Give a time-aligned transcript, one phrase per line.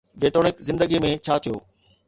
[0.23, 1.55] جيتوڻيڪ زندگي ۾ ڇا ٿيو؟